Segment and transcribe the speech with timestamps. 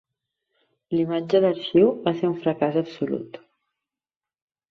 [0.93, 3.37] La imatge d'arxiu va ser un fracàs absolut.